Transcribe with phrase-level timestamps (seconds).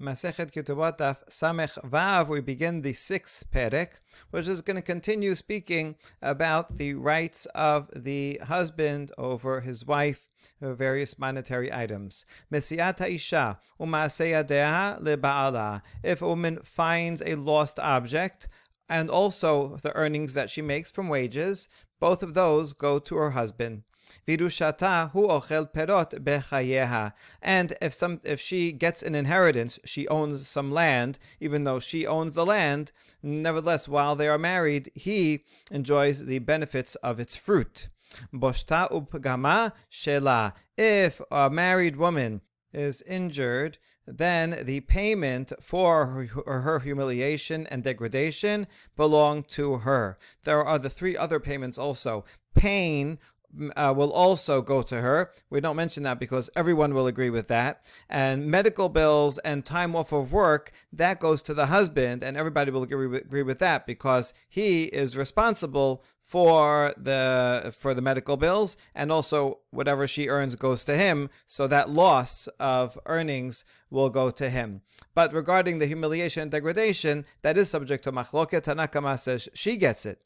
[0.00, 4.00] Masechet Ketubot Daf Samech Vav, we begin the sixth perek,
[4.32, 10.28] which is going to continue speaking about the rights of the husband over his wife,
[10.60, 12.26] various monetary items.
[12.52, 15.82] Mesiata Isha Umaseyadeha leBaala.
[16.02, 18.48] If a woman finds a lost object,
[18.88, 21.68] and also the earnings that she makes from wages,
[22.00, 23.84] both of those go to her husband.
[24.26, 27.12] Virushata hu ochel perot bechayeha.
[27.42, 32.06] And if some if she gets an inheritance, she owns some land, even though she
[32.06, 37.88] owns the land, nevertheless, while they are married, he enjoys the benefits of its fruit.
[38.32, 40.52] Boshta upgama shela.
[40.76, 48.66] If a married woman is injured, then the payment for her, her, humiliation and degradation
[48.96, 50.18] belong to her.
[50.44, 52.24] There are the three other payments also.
[52.54, 53.18] Pain
[53.76, 55.32] uh, will also go to her.
[55.50, 57.82] We don't mention that because everyone will agree with that.
[58.08, 62.70] And medical bills and time off of work, that goes to the husband, and everybody
[62.70, 68.78] will agree, agree with that because he is responsible for the for the medical bills
[68.94, 74.29] and also whatever she earns goes to him so that loss of earnings will go
[74.29, 74.81] to him
[75.13, 80.05] but regarding the humiliation and degradation that is subject to machloket tanakama says she gets
[80.05, 80.21] it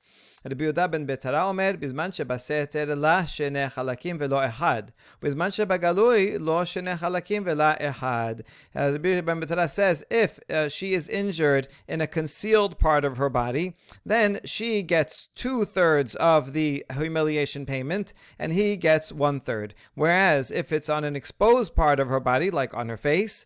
[0.51, 4.83] רבי יהודה בן ביתרה אומר, בזמן שבסתר לה שני חלקים ולא אחד,
[5.21, 8.35] בזמן שבגלוי לא שני חלקים ולא אחד.
[8.75, 13.29] Rabbi Ben Betara says, if uh, she is injured in a concealed part of her
[13.29, 19.73] body, then she gets two thirds of the humiliation payment, and he gets one third.
[19.95, 23.45] Whereas if it's on an exposed part of her body, like on her face,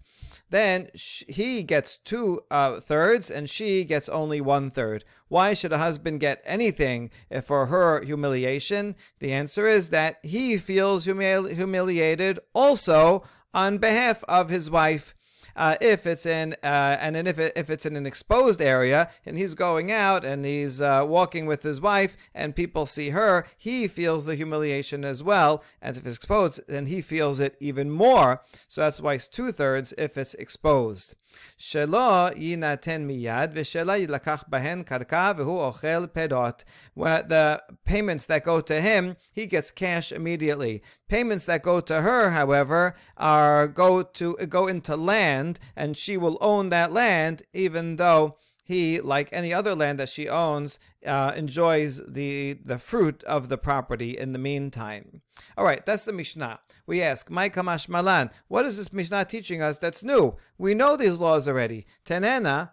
[0.53, 5.05] then he gets two uh, thirds and she gets only one third.
[5.29, 7.11] Why should a husband get anything
[7.43, 8.95] for her humiliation?
[9.19, 15.15] The answer is that he feels humili- humiliated also on behalf of his wife
[15.57, 19.11] uh, if it's in uh, and then if it, if it's in an exposed area
[19.27, 23.47] and he's going out and he's uh, walking with his wife and people see her,
[23.57, 25.63] he feels the humiliation as well.
[25.81, 28.43] As if it's exposed, then he feels it even more.
[28.69, 31.17] So that's why it's two thirds if it's exposed.
[31.59, 36.65] Shelo yinaten miyad v'shelo yilakach bahen karka v'hu ochel pedot.
[36.97, 40.83] The payments that go to him, he gets cash immediately.
[41.09, 46.39] Payments that go to her, however, are go to go into land, and she will
[46.41, 52.01] own that land, even though he, like any other land that she owns, uh, enjoys
[52.07, 55.23] the the fruit of the property in the meantime.
[55.57, 56.61] All right, that's the Mishnah.
[56.87, 60.37] We ask, "My kamash malan, what is this Mishnah teaching us that's new?
[60.59, 61.87] We know these laws already.
[62.05, 62.71] Tenena,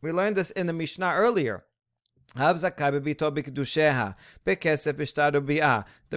[0.00, 1.64] we learned this in the Mishnah earlier.
[2.36, 2.58] The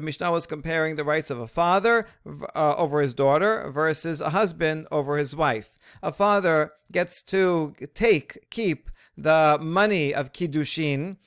[0.01, 2.07] Mishnah was comparing the rights of a father
[2.55, 5.77] uh, over his daughter versus a husband over his wife.
[6.01, 11.17] A father gets to take, keep the money of Kiddushin,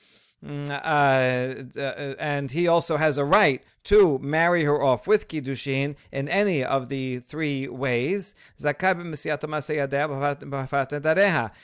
[0.44, 5.96] mm, uh, uh, and he also has a right to marry her off with kiddushin
[6.12, 8.34] in any of the three ways.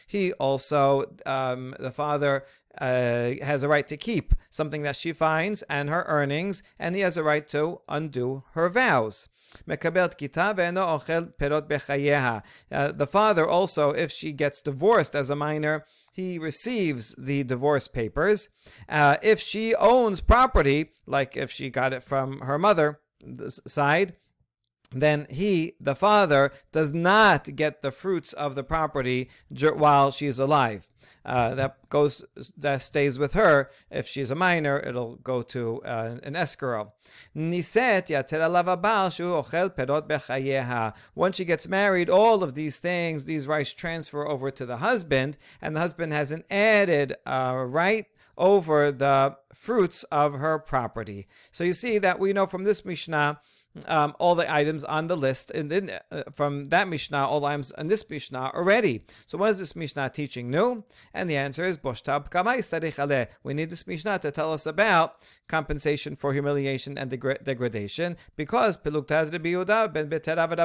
[0.07, 2.45] He also, um, the father,
[2.79, 7.03] uh, has a right to keep something that she finds and her earnings, and he
[7.03, 9.29] has a right to undo her vows.
[9.67, 9.77] Uh,
[12.93, 18.49] the father also, if she gets divorced as a minor, he receives the divorce papers.
[18.89, 23.01] Uh, if she owns property, like if she got it from her mother
[23.67, 24.17] side,
[25.03, 30.89] then he, the father, does not get the fruits of the property while she's alive.
[31.25, 32.25] Uh, that goes,
[32.57, 33.69] that stays with her.
[33.91, 36.93] If she's a minor, it'll go to uh, an escrow.
[37.35, 37.77] Once
[41.37, 45.75] she gets married, all of these things, these rights transfer over to the husband, and
[45.75, 48.07] the husband has an added uh, right
[48.39, 51.27] over the fruits of her property.
[51.51, 53.41] So you see that we know from this Mishnah
[53.87, 57.73] um, all the items on the list and then uh, from that Mishnah, all items
[57.77, 59.05] in this Mishnah already.
[59.27, 60.85] So what is this Mishnah teaching new?
[61.13, 66.99] And the answer is We need this Mishnah to tell us about compensation for humiliation
[66.99, 68.77] and degra- degradation because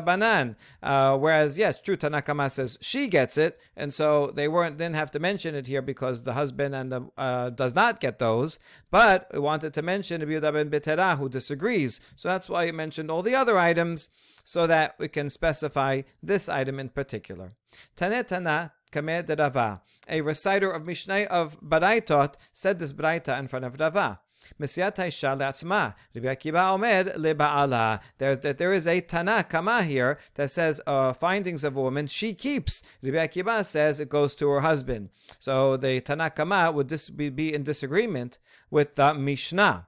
[0.02, 4.96] ben uh, whereas yes, true Tanakama says she gets it, and so they weren't didn't
[4.96, 8.60] have to mention it here because the husband and the uh, does not get those,
[8.90, 12.00] but we wanted to mention Rabbi ben Betera who disagrees.
[12.16, 14.10] So that's why he mentioned mentioned all the other items
[14.44, 17.54] so that we can specify this item in particular.
[17.96, 23.80] Tanetana Kamed Rava, a reciter of Mishnah of Baraitot, said this Braita in front of
[23.80, 24.20] Rava.
[24.60, 25.94] Mesiat Haisha Le'atzma.
[26.16, 28.02] Rabbi Akiva Omed Le'ba'ala.
[28.18, 32.34] There, there is a Tana Kama here that says uh, findings of a woman she
[32.34, 32.82] keeps.
[33.04, 35.10] Rabbi Akiva says it goes to her husband.
[35.40, 38.40] So the Tana Kama would dis- be in disagreement
[38.72, 39.88] with the Mishnah.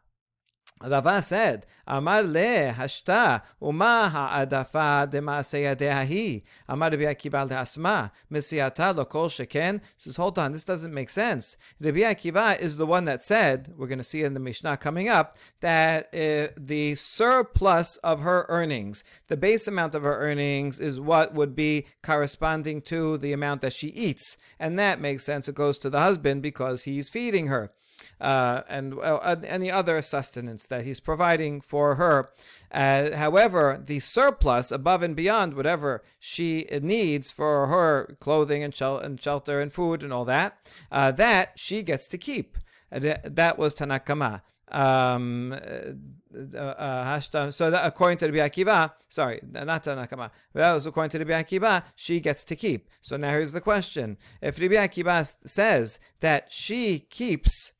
[0.83, 6.43] Rava said, Amar le hashta uma ha'adafa dema'ase yadehahi.
[6.67, 9.81] Amar Rabbi Akiva le'asma misiyata lokol sheken.
[9.97, 11.57] Says, hold on, this doesn't make sense.
[11.79, 15.09] Rabbi Akiva is the one that said, we're going to see in the Mishnah coming
[15.09, 20.99] up, that uh, the surplus of her earnings, the base amount of her earnings is
[20.99, 24.37] what would be corresponding to the amount that she eats.
[24.59, 25.47] And that makes sense.
[25.47, 27.71] It goes to the husband because he's feeding her
[28.19, 32.31] uh, and uh, any other sustenance that he's providing for her.
[32.71, 38.99] Uh, however, the surplus above and beyond whatever she needs for her clothing and, shel-
[38.99, 40.57] and shelter and food and all that,
[40.91, 42.57] uh, that she gets to keep.
[42.91, 44.41] that was Tanakama.
[44.71, 51.11] Um, uh, uh, so that according to the Akiva, sorry, not Tanakama, that was according
[51.11, 52.89] to the Akiva, she gets to keep.
[53.01, 57.72] So now here's the question: If Rabbi Akiva says that she keeps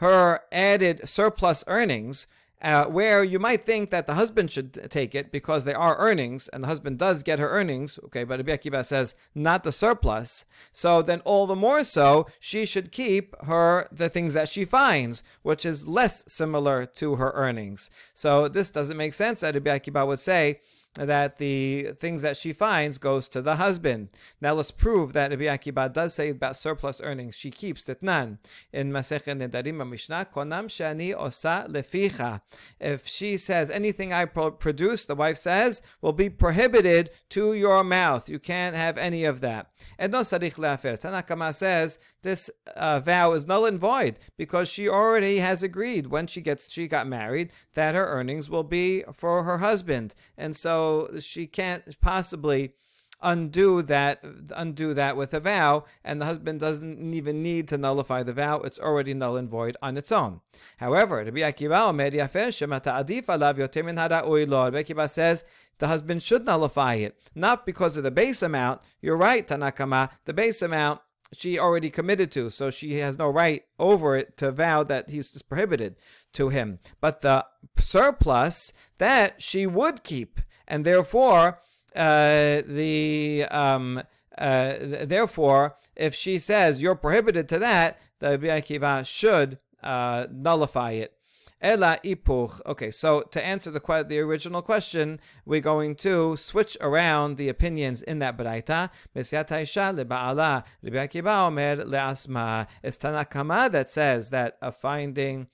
[0.00, 2.26] her added surplus earnings,
[2.62, 6.48] uh, where you might think that the husband should take it because they are earnings,
[6.48, 10.46] and the husband does get her earnings, okay, but Rabbi Akiva says not the surplus.
[10.72, 15.22] So then, all the more so, she should keep her the things that she finds,
[15.42, 17.90] which is less similar to her earnings.
[18.14, 20.60] So this doesn't make sense that Rabbi Akiva would say
[20.94, 24.08] that the things that she finds goes to the husband.
[24.40, 27.36] Now let's prove that Rabbi Akiva does say about surplus earnings.
[27.36, 28.38] She keeps Titnan
[28.72, 30.26] in Masechet Nedarim Mishnah.
[30.34, 32.40] Konam shani osa leficha.
[32.80, 38.28] If she says anything I produce, the wife says will be prohibited to your mouth.
[38.28, 39.70] You can't have any of that.
[39.96, 40.96] And no sarich leafer.
[40.96, 46.26] Tanakama says this uh, vow is null and void because she already has agreed when
[46.26, 50.79] she gets she got married that her earnings will be for her husband, and so
[51.20, 52.74] she can't possibly
[53.22, 54.24] undo that
[54.56, 58.56] undo that with a vow and the husband doesn't even need to nullify the vow.
[58.60, 60.40] It's already null and void on its own.
[60.78, 61.90] However Rabbi Akiva
[65.10, 65.44] says
[65.78, 68.80] the husband should nullify it not because of the base amount.
[69.02, 71.00] You're right Tanakama the base amount
[71.32, 75.40] she already committed to, so she has no right over it to vow that he's
[75.42, 75.96] prohibited
[76.32, 76.80] to him.
[77.00, 77.46] But the
[77.78, 81.60] surplus that she would keep, and therefore
[81.94, 84.02] uh, the um,
[84.38, 91.14] uh, therefore if she says you're prohibited to that, the Akiva should uh, nullify it.
[91.62, 92.58] Ela ipuch.
[92.64, 98.00] Okay, so to answer the the original question, we're going to switch around the opinions
[98.00, 98.88] in that baraita.
[99.14, 100.64] Mesiat lebaala.
[100.82, 102.66] Rabbi Akiva omer leasma.
[102.82, 105.48] It's Tanakama that says that a finding.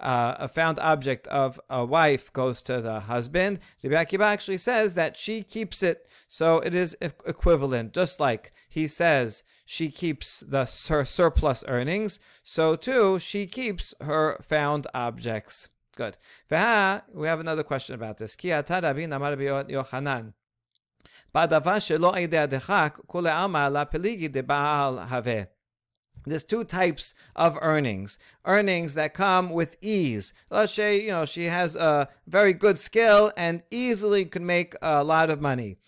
[0.00, 3.60] Uh, a found object of a wife goes to the husband.
[3.84, 7.92] Rabbi Akiva actually says that she keeps it, so it is equivalent.
[7.92, 14.38] Just like he says she keeps the her surplus earnings, so too she keeps her
[14.42, 15.68] found objects.
[15.96, 16.16] Good.
[16.48, 16.56] We
[17.26, 18.36] have another question about this.
[26.26, 28.18] There's two types of earnings.
[28.44, 30.32] Earnings that come with ease.
[30.50, 35.02] Let's say, you know, she has a very good skill and easily could make a
[35.02, 35.78] lot of money.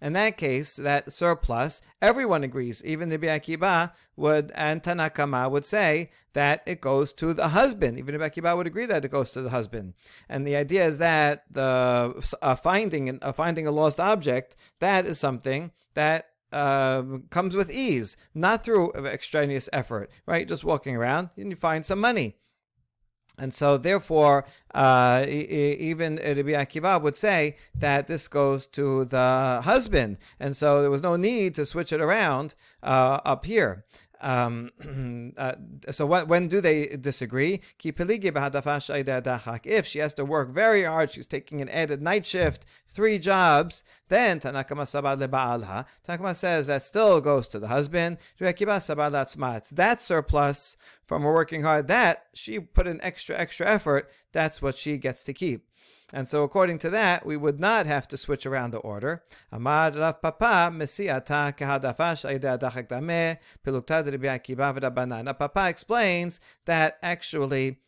[0.00, 6.10] In that case, that surplus, everyone agrees, even the Akiba would and Tanakama would say
[6.32, 7.98] that it goes to the husband.
[7.98, 9.94] Even the Akiba would agree that it goes to the husband.
[10.28, 12.14] And the idea is that the
[12.60, 18.64] finding a finding a lost object that is something that uh, comes with ease, not
[18.64, 20.46] through extraneous effort, right?
[20.48, 22.36] Just walking around and you find some money.
[23.38, 24.44] And so, therefore,
[24.74, 30.18] uh, even Rabbi Akiva would say that this goes to the husband.
[30.38, 33.84] And so there was no need to switch it around uh, up here.
[34.22, 34.70] Um,
[35.36, 35.54] uh,
[35.90, 37.60] so what, when do they disagree?
[37.84, 43.82] If she has to work very hard, she's taking an added night shift, three jobs,
[44.08, 44.86] then Tanakama
[46.06, 48.18] Tanakama says that still goes to the husband.
[48.38, 54.10] That surplus from her working hard that she put in extra, extra effort.
[54.30, 55.66] That's what she gets to keep.
[56.12, 59.22] And so, according to that, we would not have to switch around the order.
[59.50, 65.38] Amar Rav Papa Mesiata Kehadafash Adachak Dameh Pilukta Rabbi Akiva V'Rabanan.
[65.38, 67.78] Papa explains that actually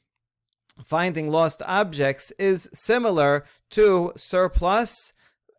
[0.85, 5.13] finding lost objects is similar to surplus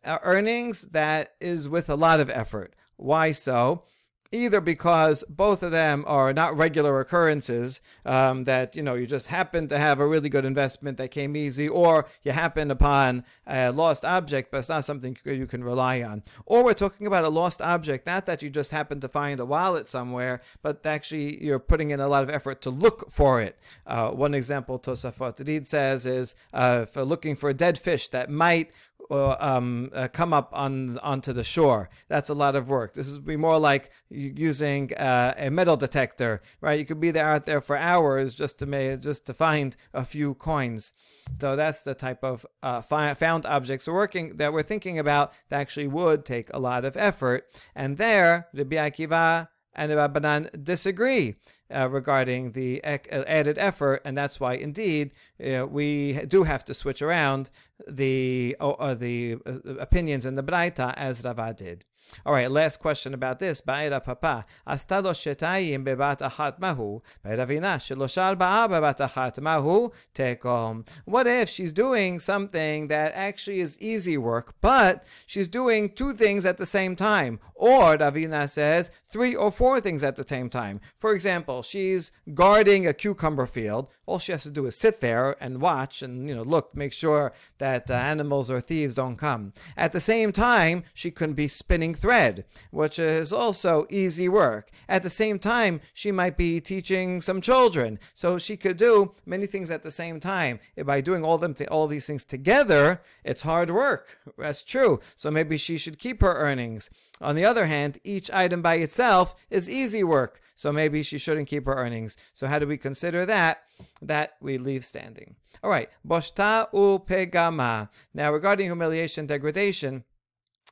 [0.04, 2.74] uh, earnings that is with a lot of effort.
[2.96, 3.84] Why so?
[4.32, 9.28] Either because both of them are not regular occurrences um, that you know you just
[9.28, 13.70] happen to have a really good investment that came easy or you happen upon a
[13.70, 16.22] lost object but it's not something you can rely on.
[16.44, 19.44] Or we're talking about a lost object not that you just happen to find a
[19.44, 23.58] wallet somewhere but actually you're putting in a lot of effort to look for it.
[23.86, 28.30] Uh, one example Tosafot Rid says is uh, for looking for a dead fish that
[28.30, 28.70] might
[29.10, 31.88] um, uh, come up on onto the shore.
[32.08, 32.94] That's a lot of work.
[32.94, 36.78] This would be more like using uh, a metal detector, right?
[36.78, 40.04] You could be there out there for hours just to make, just to find a
[40.04, 40.92] few coins.
[41.40, 45.60] So that's the type of uh, found objects we're working that we're thinking about that
[45.60, 47.46] actually would take a lot of effort.
[47.74, 51.36] And there, Rabbi Akiva and Rabbanan disagree
[51.72, 55.12] uh, regarding the uh, added effort, and that's why indeed
[55.44, 57.50] uh, we do have to switch around
[57.86, 61.84] the uh, the uh, opinions in the Braita as Rava did.
[62.24, 63.60] All right, last question about this.
[63.60, 64.46] Ba'ira papa.
[64.66, 67.02] Asta shetayim bebat achat mahu.
[67.22, 70.86] Be'ravina sheloshar ba'a bebat achat mahu tekom.
[71.04, 76.44] What if she's doing something that actually is easy work, but she's doing two things
[76.44, 77.40] at the same time?
[77.54, 80.80] Or, Ravina says, three or four things at the same time.
[80.98, 83.88] For example, she's guarding a cucumber field.
[84.04, 86.92] All she has to do is sit there and watch and, you know, look, make
[86.92, 89.54] sure that uh, animals or thieves don't come.
[89.76, 94.70] At the same time, she can be spinning thread, which is also easy work.
[94.88, 97.98] At the same time, she might be teaching some children.
[98.14, 100.60] So she could do many things at the same time.
[100.84, 104.18] By doing all them all these things together, it's hard work.
[104.38, 105.00] That's true.
[105.16, 106.90] So maybe she should keep her earnings.
[107.20, 111.48] On the other hand, each item by itself is easy work, so maybe she shouldn't
[111.48, 112.14] keep her earnings.
[112.34, 113.62] So how do we consider that?
[114.02, 115.36] That we leave standing.
[115.62, 117.88] All right, boshta u pegama.
[118.12, 120.04] Now, regarding humiliation, degradation,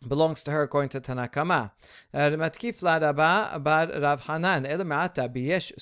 [0.06, 1.70] belongs to her according to Tanakama.
[2.14, 5.72] Matkif Ladaba bar Rav Hanan el Ma'ata biyesh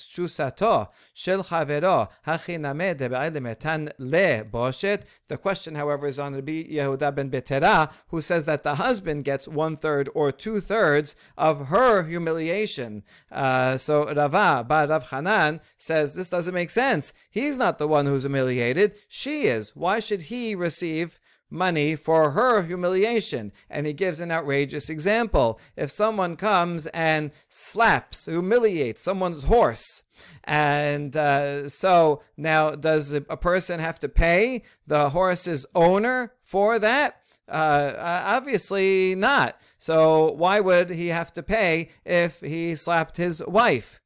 [1.13, 5.03] shel chavero hachiname debe'elemetan le boshet.
[5.27, 9.47] The question, however, is on Rabbi Yehuda ben Betera, who says that the husband gets
[9.47, 13.03] one third or two thirds of her humiliation.
[13.31, 17.13] Uh, so Rava bar Rav Hanan says this doesn't make sense.
[17.29, 19.75] He's not the one who's humiliated; she is.
[19.75, 21.19] Why should he receive?
[21.53, 23.53] Money for her humiliation.
[23.69, 25.59] And he gives an outrageous example.
[25.77, 30.03] If someone comes and slaps, humiliates someone's horse,
[30.43, 37.19] and uh, so now does a person have to pay the horse's owner for that?
[37.47, 39.59] Uh, obviously not.
[39.77, 44.01] So why would he have to pay if he slapped his wife?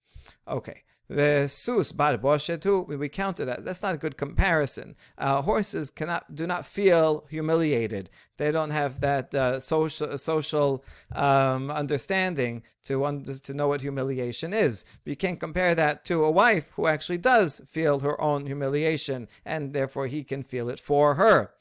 [0.48, 0.84] Okay.
[1.10, 3.64] The sus bar boshetu, we counter that.
[3.64, 4.96] That's not a good comparison.
[5.18, 8.10] Uh, horses cannot do not feel humiliated.
[8.38, 14.54] They don't have that uh, social social um, understanding to under, to know what humiliation
[14.54, 14.86] is.
[15.04, 19.28] But you can't compare that to a wife who actually does feel her own humiliation,
[19.46, 21.52] and therefore he can feel it for her.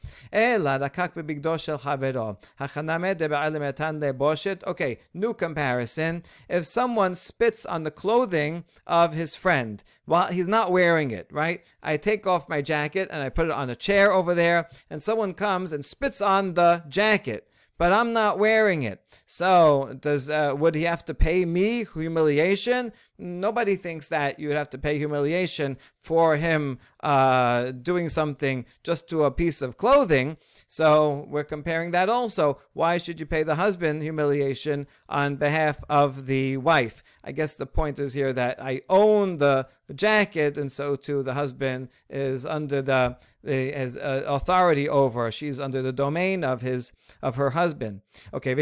[4.66, 6.22] Okay, new comparison.
[6.48, 11.62] If someone spits on the clothing of his friend while he's not wearing it, right?
[11.82, 15.02] I take off my jacket and I put it on a chair over there, and
[15.02, 17.48] someone comes and spits on the jacket
[17.78, 19.02] but I'm not wearing it.
[19.26, 22.92] So, does uh, would he have to pay me humiliation?
[23.18, 29.08] Nobody thinks that you would have to pay humiliation for him uh, doing something just
[29.08, 30.38] to a piece of clothing.
[30.68, 32.58] So we're comparing that also.
[32.72, 37.04] Why should you pay the husband humiliation on behalf of the wife?
[37.22, 41.34] I guess the point is here that I own the jacket, and so too the
[41.34, 45.30] husband is under the, the has uh, authority over.
[45.30, 46.92] She's under the domain of his
[47.22, 48.00] of her husband.
[48.34, 48.52] Okay,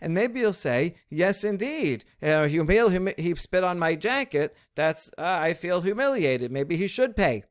[0.00, 4.54] and maybe you'll say, yes, indeed, uh, humil- he spit on my jacket.
[4.74, 6.52] That's uh, I feel humiliated.
[6.52, 7.44] Maybe he should pay.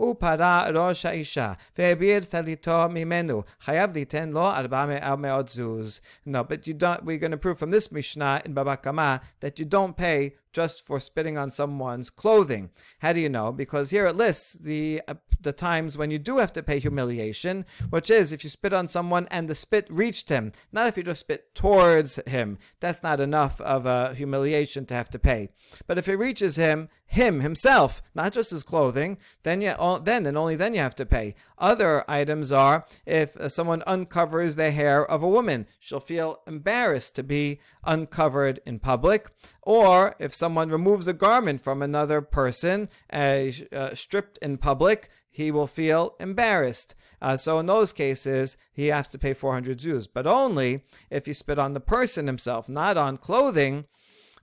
[0.00, 6.00] הוא פרע ראש האישה, והעביר טליתו ממנו, חייב ליתן לו ארבע מאות זוז.
[6.26, 9.58] No, but you don't, we're going to prove from this Mishnah in Baba Kama that
[9.58, 12.70] you don't pay just for spitting on someone's clothing.
[13.00, 13.52] How do you know?
[13.52, 17.66] Because here it lists the uh, the times when you do have to pay humiliation,
[17.90, 21.02] which is if you spit on someone and the spit reached him, not if you
[21.02, 22.56] just spit towards him.
[22.80, 25.50] That's not enough of a humiliation to have to pay.
[25.86, 30.37] But if it reaches him, him himself, not just his clothing, then you then and
[30.37, 31.35] only then you have to pay.
[31.57, 37.15] Other items are if uh, someone uncovers the hair of a woman, she'll feel embarrassed
[37.15, 39.29] to be uncovered in public,
[39.61, 45.49] or if someone removes a garment from another person, uh, uh, stripped in public, he
[45.49, 46.93] will feel embarrassed.
[47.21, 51.33] Uh, so in those cases, he has to pay 400 zuz, but only if you
[51.33, 53.85] spit on the person himself, not on clothing.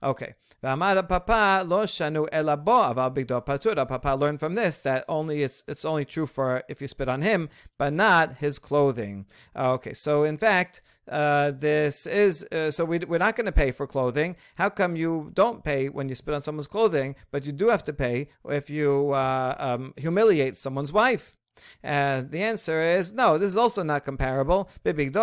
[0.01, 0.33] Okay.
[0.61, 3.87] Papa lo shanu elabo aval bigdo.
[3.87, 7.21] Papa learned from this that only it's it's only true for if you spit on
[7.21, 9.25] him, but not his clothing.
[9.55, 13.71] Okay, so in fact, uh, this is uh, so we, we're not going to pay
[13.71, 14.35] for clothing.
[14.55, 17.83] How come you don't pay when you spit on someone's clothing, but you do have
[17.85, 21.35] to pay if you uh, um, humiliate someone's wife?
[21.83, 24.69] Uh, the answer is no, this is also not comparable.
[24.83, 25.13] When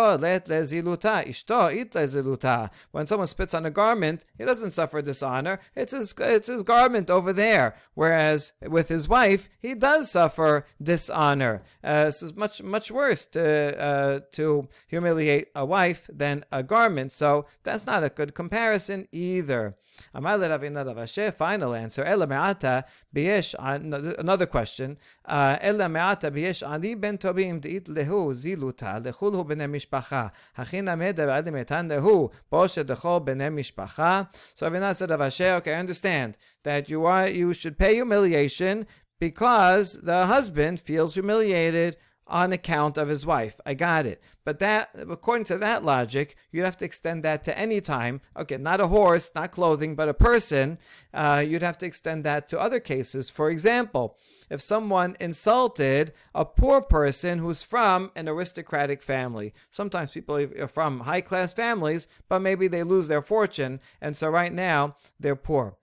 [3.05, 5.59] someone spits on a garment, he doesn't suffer dishonor.
[5.75, 7.75] It's his, it's his garment over there.
[7.93, 11.63] Whereas with his wife, he does suffer dishonor.
[11.83, 17.11] Uh, much, much worse to, uh, to humiliate a wife than a garment.
[17.11, 19.75] So that's not a good comparison either.
[20.13, 22.03] Amalei Ravina Ravashe, final answer.
[22.03, 22.85] Ela me'ata
[23.15, 23.55] biyesh
[24.19, 24.97] another question.
[25.25, 30.31] Uh, Ela me'ata biyesh ani ben tobim de'it lehu ziluta lechulhu b'nei mishpacha.
[30.57, 34.27] Hachina meda v'adim etan lehu boshe dechol b'nei mishpacha.
[34.55, 38.85] So Ravina said okay, I understand that you are you should pay humiliation
[39.19, 41.97] because the husband feels humiliated
[42.29, 43.59] on account of his wife.
[43.65, 44.21] I got it.
[44.43, 48.21] But that, according to that logic, you'd have to extend that to any time.
[48.35, 50.77] Okay, not a horse, not clothing, but a person.
[51.13, 53.29] Uh, you'd have to extend that to other cases.
[53.29, 54.17] For example,
[54.49, 59.53] if someone insulted a poor person who's from an aristocratic family.
[59.69, 64.29] Sometimes people are from high class families, but maybe they lose their fortune, and so
[64.29, 65.77] right now they're poor.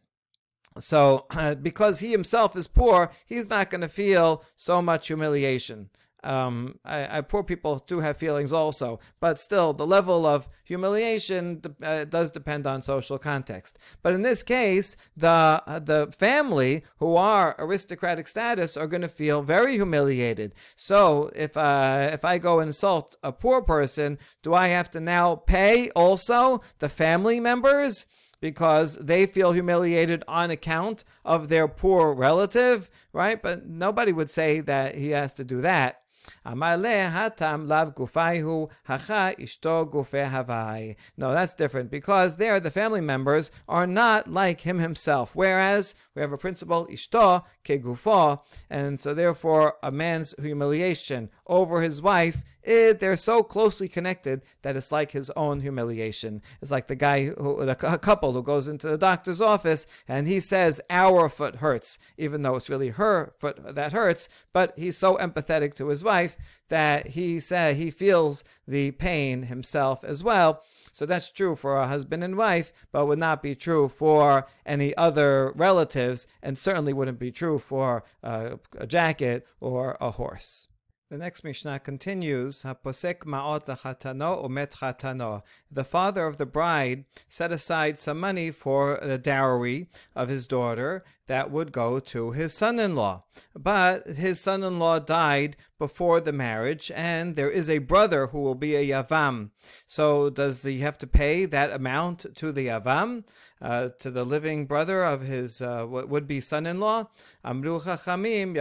[0.79, 1.27] So,
[1.63, 5.91] because he himself is poor, he's not going to feel so much humiliation.
[6.25, 11.61] Um, I, I, poor people do have feelings also, but still, the level of humiliation
[11.83, 13.79] uh, does depend on social context.
[14.03, 19.09] But in this case, the uh, the family who are aristocratic status are going to
[19.09, 20.55] feel very humiliated.
[20.77, 25.37] So if uh, if I go insult a poor person, do I have to now
[25.37, 28.07] pay also the family members?
[28.45, 33.41] because they feel humiliated on account of their poor relative, right?
[33.41, 36.03] But nobody would say that he has to do that.
[36.45, 40.97] Amar hatam lav gufaihu hacha ishto gufe havai.
[41.17, 45.31] No, that's different because there the family members are not like him himself.
[45.35, 51.83] Whereas we have a principle ishto ke gufo, and so therefore a man's humiliation over
[51.83, 56.43] his wife it, they're so closely connected that it's like his own humiliation.
[56.63, 60.41] It's like the guy, who, the couple who goes into the doctor's office and he
[60.41, 64.29] says, Our foot hurts, even though it's really her foot that hurts.
[64.53, 66.37] But he's so empathetic to his wife
[66.69, 70.63] that he said he feels the pain himself as well.
[70.93, 74.97] So that's true for a husband and wife, but would not be true for any
[74.97, 80.69] other relatives, and certainly wouldn't be true for uh, a jacket or a horse.
[81.11, 85.43] The next Mishnah continues, Haposek ma'ot chatano umet chatano.
[85.71, 91.05] The father of the bride set aside some money for the dowry of his daughter
[91.27, 93.25] that would go to his son-in-law.
[93.55, 98.75] But his son-in-law died before the marriage, and there is a brother who will be
[98.75, 99.51] a yavam.
[99.87, 103.25] So does he have to pay that amount to the yavam,
[103.65, 107.09] uh, to the living brother of his uh, would-be son-in-law?
[107.45, 108.55] Amru chachamim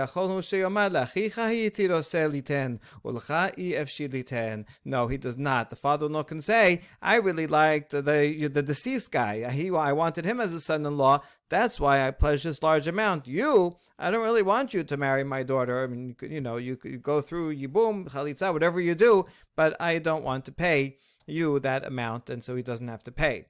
[4.85, 5.69] No, he does not.
[5.69, 9.51] The father-in-law can say, "I really liked the the deceased guy.
[9.51, 11.21] He, I wanted him as a son-in-law.
[11.49, 13.27] That's why I pledged this large amount.
[13.27, 15.83] You, I don't really want you to marry my daughter.
[15.83, 19.79] I mean, you, you know, you could go through yibum, chalitza, whatever you do, but
[19.81, 23.45] I don't want to pay you that amount, and so he doesn't have to pay.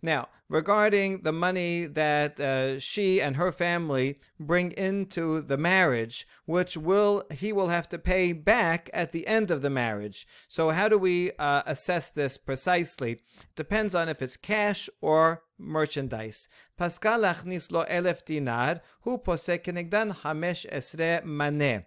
[0.00, 6.76] Now, regarding the money that uh, she and her family bring into the marriage, which
[6.76, 10.26] will he will have to pay back at the end of the marriage.
[10.46, 13.20] So, how do we uh, assess this precisely?
[13.56, 16.46] Depends on if it's cash or merchandise.
[16.76, 21.84] Pascal achnis lo elef dinar, hu posek hamesh esre maneh.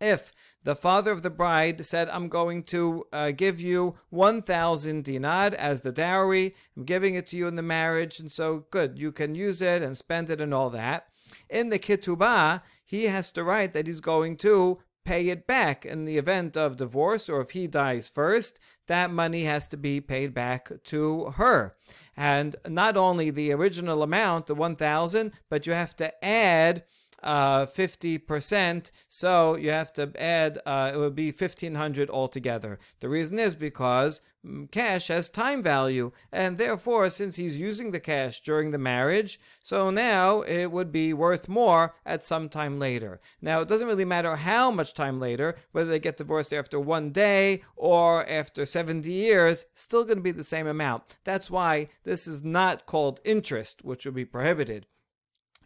[0.00, 0.32] If
[0.66, 5.82] the father of the bride said, I'm going to uh, give you 1,000 dinar as
[5.82, 6.56] the dowry.
[6.76, 8.18] I'm giving it to you in the marriage.
[8.18, 11.06] And so, good, you can use it and spend it and all that.
[11.48, 16.04] In the ketubah, he has to write that he's going to pay it back in
[16.04, 20.34] the event of divorce or if he dies first that money has to be paid
[20.34, 21.76] back to her
[22.16, 26.82] and not only the original amount the 1000 but you have to add
[27.22, 32.78] uh, 50%, so you have to add, uh, it would be 1500 altogether.
[33.00, 38.00] The reason is because mm, cash has time value, and therefore, since he's using the
[38.00, 43.18] cash during the marriage, so now it would be worth more at some time later.
[43.40, 47.10] Now, it doesn't really matter how much time later, whether they get divorced after one
[47.10, 51.16] day or after 70 years, still going to be the same amount.
[51.24, 54.86] That's why this is not called interest, which would be prohibited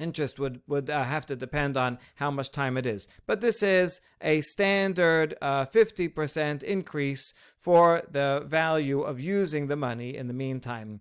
[0.01, 3.07] interest would would uh, have to depend on how much time it is.
[3.27, 10.17] But this is a standard uh, 50% increase for the value of using the money
[10.17, 11.01] in the meantime.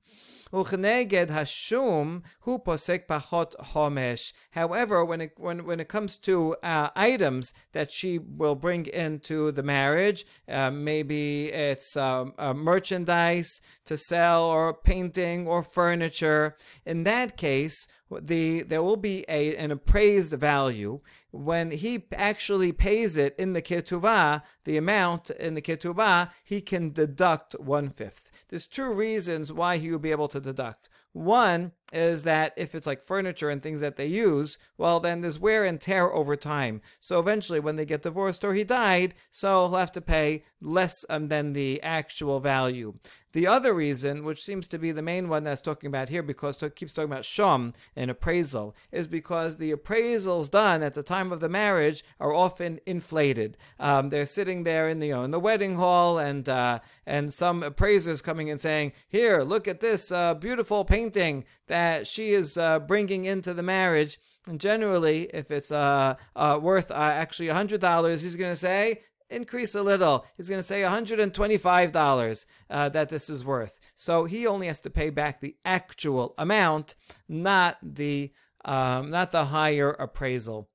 [0.52, 4.34] Hashum hu posek pachot homesh.
[4.52, 9.52] However, when it when when it comes to uh, items that she will bring into
[9.52, 16.56] the marriage, uh, maybe it's um, merchandise to sell, or painting, or furniture.
[16.86, 23.16] In that case, the there will be a an appraised value when he actually pays
[23.16, 28.32] it in the ketubah, the amount in the ketubah, he can deduct one fifth.
[28.50, 30.90] There's two reasons why he will be able to deduct.
[31.14, 35.40] One is that if it's like furniture and things that they use, well, then there's
[35.40, 36.82] wear and tear over time.
[37.00, 41.06] So eventually, when they get divorced or he died, so he'll have to pay less
[41.10, 42.96] um, than the actual value.
[43.32, 46.62] The other reason, which seems to be the main one that's talking about here, because
[46.64, 51.32] it keeps talking about shom and appraisal, is because the appraisals done at the time
[51.32, 53.56] of the marriage are often inflated.
[53.80, 57.32] Um, they're sitting there in the you know, in the wedding hall, and uh, and
[57.32, 62.58] some appraisers coming and saying, "Here, look at this uh, beautiful painting that she is
[62.58, 68.22] uh, bringing into the marriage." And generally, if it's uh, uh, worth uh, actually $100,
[68.22, 70.26] he's going to say, increase a little.
[70.38, 73.80] He's going to say $125 uh, that this is worth.
[73.96, 76.96] So he only has to pay back the actual amount,
[77.28, 78.32] not the
[78.66, 80.70] um, not the higher appraisal.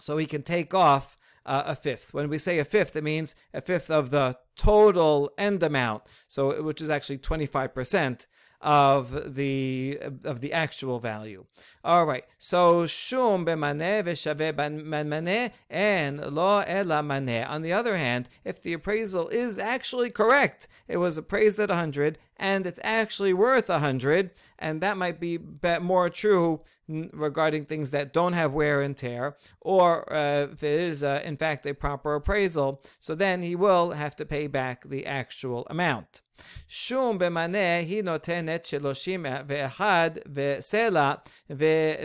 [0.00, 1.16] So he can take off
[1.46, 2.12] uh, a fifth.
[2.12, 6.02] When we say a fifth, it means a fifth of the total end amount.
[6.28, 8.26] So which is actually 25%
[8.60, 11.44] of the of the actual value.
[11.84, 12.24] All right.
[12.38, 17.48] So shum b'maneh v'shaveh b'maneh and lo ela maneh.
[17.48, 22.18] On the other hand, if the appraisal is actually correct, it was appraised at 100
[22.36, 25.38] and it's actually worth 100 and that might be
[25.80, 31.03] more true regarding things that don't have wear and tear or uh, if it is
[31.03, 35.05] uh, in fact a proper appraisal so then he will have to pay back the
[35.05, 36.21] actual amount
[36.67, 41.13] שום במנה היא נותנת שלושים ואחד וסלע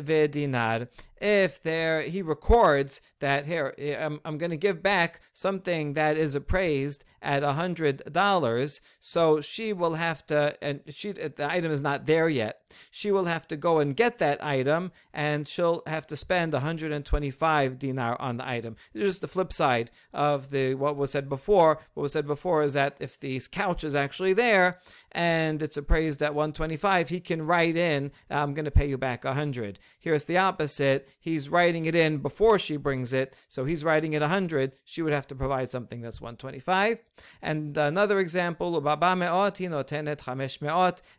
[0.05, 0.83] ודינר.
[1.22, 6.18] if there he records that here eh, I'm, I'm going to give back something that
[6.18, 11.50] is appraised at a hundred dollars, so she will have to and she eh, the
[11.50, 12.62] item is not there yet.
[12.90, 17.78] She will have to go and get that item, and she'll have to spend 125
[17.78, 18.76] dinar on the item.
[18.94, 21.80] This is the flip side of the what was said before.
[21.94, 24.80] What was said before is that if the couch is actually there
[25.12, 29.24] and it's appraised at 125, he can write in, "I'm going to pay you back
[29.24, 33.36] 100." Here's the opposite he's writing it in before she brings it.
[33.48, 34.76] So he's writing it 100.
[34.84, 37.04] She would have to provide something that's 125.
[37.42, 38.78] And another example,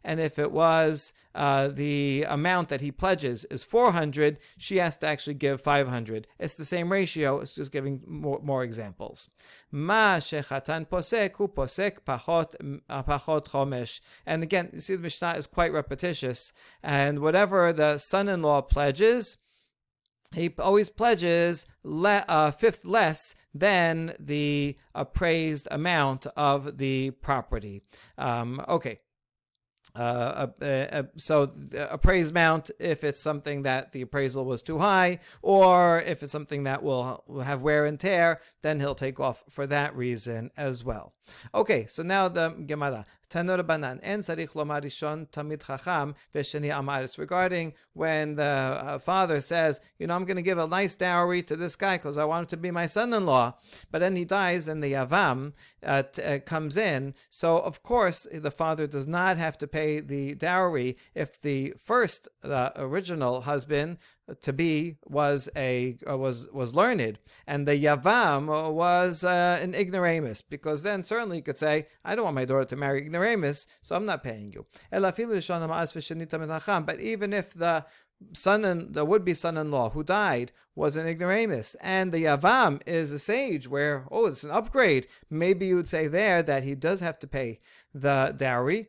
[0.05, 5.07] and if it was uh, the amount that he pledges is 400, she has to
[5.07, 6.27] actually give 500.
[6.39, 9.29] It's the same ratio, it's just giving more, more examples.
[9.71, 14.01] Ma shechatan posek hu posek pachot, uh, pachot chomesh.
[14.27, 16.53] And again, you see the Mishnah is quite repetitious.
[16.83, 19.39] And whatever the son-in-law pledges,
[20.35, 27.83] he always pledges le- a uh, fifth less than the appraised amount of the property.
[28.17, 29.01] Um, okay.
[29.95, 34.79] Uh, uh, uh, so the appraised amount if it's something that the appraisal was too
[34.79, 39.21] high, or if it's something that will, will have wear and tear, then he'll take
[39.21, 41.13] off for that reason as well.
[41.55, 43.05] Okay, so now the Gemara.
[43.33, 47.17] Tanu Rabanan en sarich lomar rishon tamid chacham v'sheni amaris.
[47.17, 51.43] Regarding when the uh, father says, you know, I'm going to give a nice dowry
[51.45, 53.55] to this guy because I want him to be my son-in-law,
[53.91, 57.15] but then he dies and the yavam uh, t- uh, comes in.
[57.31, 62.29] So of course the father does not have to pay the dowry if the first
[62.45, 63.97] uh, original husband
[64.41, 70.43] to be was a uh, was was learned, and the yavam was uh, an ignoramus,
[70.43, 73.97] because then certainly you could say, I don't want my daughter to marry ignoramus, so
[73.97, 74.67] I'm not paying you.
[74.91, 75.21] But
[77.01, 77.87] even if the
[78.33, 83.19] son and the would-be son-in-law who died was an ignoramus, and the yavam is a
[83.19, 85.07] sage, where oh, it's an upgrade.
[85.29, 87.61] Maybe you would say there that he does have to pay
[87.93, 88.89] the dowry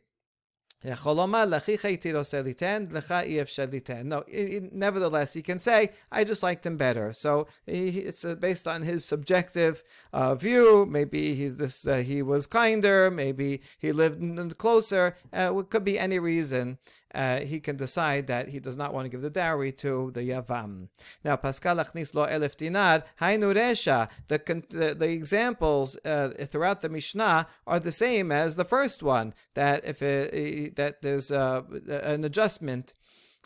[4.04, 4.24] No,
[4.72, 7.14] nevertheless, he can say, I just liked him better.
[7.14, 10.84] So it's uh, based on his subjective uh, view.
[10.84, 15.16] Maybe he, this, uh, he was kinder, maybe he lived closer.
[15.32, 16.76] Uh, it could be any reason.
[17.14, 20.22] Uh, he can decide that he does not want to give the dowry to the
[20.22, 20.88] Yavam.
[21.24, 24.08] Now, Pascal Achnis lo elef dinar, hainu resha.
[24.28, 29.84] The, the, examples uh, throughout the Mishnah are the same as the first one, that
[29.84, 32.94] if it, that there's uh, an adjustment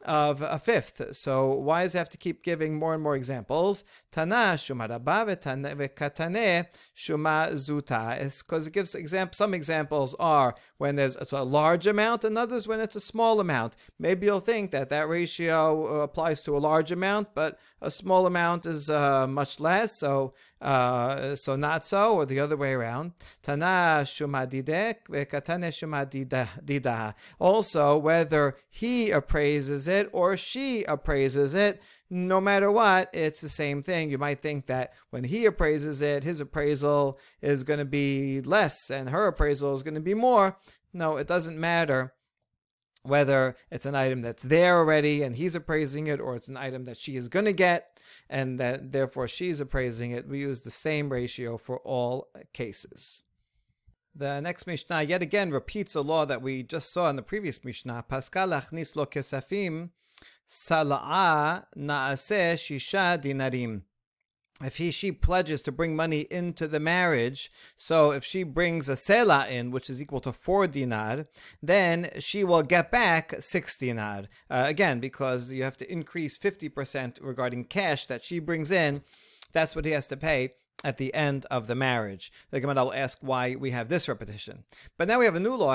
[0.05, 1.15] of a fifth.
[1.17, 3.85] So why does it have to keep giving more and more examples?
[4.11, 6.67] Tana shuma Rabba vekatane
[6.97, 8.43] shuma zuta.
[8.43, 9.35] Because it gives example.
[9.35, 13.41] Some examples are when there's it's a large amount, and others when it's a small
[13.41, 13.77] amount.
[13.99, 18.27] Maybe you'll think that that ratio uh, applies to a large amount, but a small
[18.27, 19.99] amount is uh, much less.
[19.99, 23.13] So uh, so not so, or the other way around.
[23.43, 27.15] Tana shuma didek vekatane shuma dida.
[27.39, 33.83] Also, whether he appraises it or she appraises it, no matter what, it's the same
[33.83, 34.11] thing.
[34.11, 38.91] You might think that when he appraises it, his appraisal is going to be less
[38.91, 40.57] and her appraisal is going to be more.
[40.93, 42.15] No, it doesn't matter
[43.03, 46.85] whether it's an item that's there already and he's appraising it or it's an item
[46.85, 50.27] that she is going to get and that therefore she's appraising it.
[50.27, 53.23] We use the same ratio for all cases.
[54.15, 57.65] The next Mishnah yet again repeats a law that we just saw in the previous
[57.65, 58.05] Mishnah.
[58.09, 59.91] Pascal achnis lo kesafim
[60.49, 63.83] sala'a naase shisha dinarim.
[64.61, 68.95] If he she pledges to bring money into the marriage, so if she brings a
[68.95, 71.27] sela in, which is equal to four dinar,
[71.63, 74.25] then she will get back six dinar.
[74.51, 79.03] Uh, again, because you have to increase fifty percent regarding cash that she brings in.
[79.53, 82.33] That's what he has to pay at the end of the marriage.
[82.51, 84.65] The Gemara will ask why we have this repetition.
[84.97, 85.75] But now we have a new law.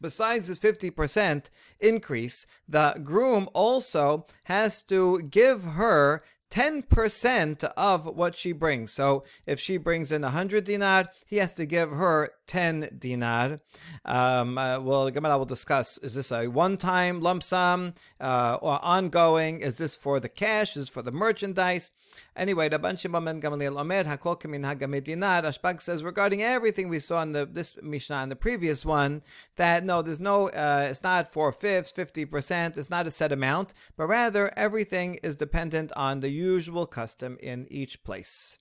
[0.00, 1.46] Besides this 50%
[1.80, 8.92] increase, the groom also has to give her 10% of what she brings.
[8.92, 13.60] So if she brings in 100 dinar, he has to give her 10 dinar.
[14.04, 18.84] Um, uh, well, Gemara will discuss is this a one time lump sum uh, or
[18.84, 19.60] ongoing?
[19.60, 20.70] Is this for the cash?
[20.70, 21.92] Is this for the merchandise?
[22.34, 25.42] Anyway, the Shimon ben Gamaliel Omer Hakol Kamin Hagamedinar.
[25.42, 29.22] Rashbag says regarding everything we saw in the this Mishnah and the previous one
[29.56, 32.76] that no, there's no, uh, it's not four fifths, fifty percent.
[32.76, 37.66] It's not a set amount, but rather everything is dependent on the usual custom in
[37.70, 38.58] each place.